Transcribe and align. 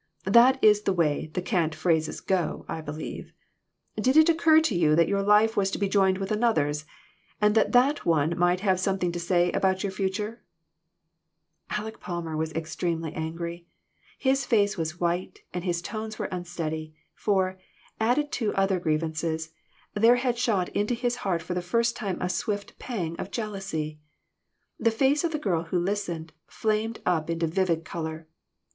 That 0.25 0.57
is 0.63 0.81
the 0.81 0.93
way 0.93 1.29
the 1.35 1.43
cant 1.43 1.75
phrases 1.75 2.21
go, 2.21 2.65
I 2.67 2.81
believe. 2.81 3.33
Did 3.95 4.17
it 4.17 4.29
occur 4.29 4.59
to 4.59 4.73
you 4.73 4.95
that 4.95 5.07
your 5.07 5.21
life 5.21 5.55
was 5.55 5.69
to 5.69 5.77
be 5.77 5.87
joined 5.87 6.17
with 6.17 6.31
another's, 6.31 6.85
and 7.39 7.53
that 7.53 7.71
that. 7.73 8.03
one 8.03 8.35
might 8.35 8.61
have 8.61 8.79
some 8.79 8.97
thing 8.97 9.11
to 9.11 9.19
say 9.19 9.51
about 9.51 9.83
your 9.83 9.91
future?" 9.91 10.43
Aleck 11.77 11.99
Palmer 11.99 12.35
was 12.35 12.51
extremely 12.53 13.13
angry. 13.13 13.67
His 14.17 14.43
face 14.43 14.75
was 14.75 14.99
white, 14.99 15.41
and 15.53 15.63
his 15.63 15.83
tones 15.83 16.17
were 16.17 16.25
unsteady, 16.31 16.95
for, 17.13 17.59
added 17.99 18.31
to 18.31 18.55
other 18.55 18.79
grievances, 18.79 19.51
there 19.93 20.15
had 20.15 20.35
shot 20.35 20.69
into 20.69 20.95
his 20.95 21.17
heart 21.17 21.43
for 21.43 21.53
the 21.53 21.61
first 21.61 21.95
time 21.95 22.17
a 22.19 22.27
swift 22.27 22.79
pang 22.79 23.15
of 23.19 23.29
jealousy. 23.29 23.99
The 24.79 24.89
face 24.89 25.23
of 25.23 25.31
the 25.31 25.37
girl 25.37 25.65
who 25.65 25.77
listened, 25.77 26.33
flamed 26.47 27.01
up 27.05 27.29
into 27.29 27.45
vivid 27.45 27.85
color. 27.85 28.27